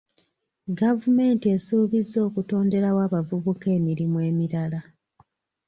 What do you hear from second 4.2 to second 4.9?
emirala.